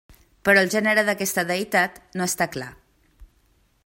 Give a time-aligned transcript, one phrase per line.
[0.47, 2.73] Però el gènere d'aquesta deïtat no està clar.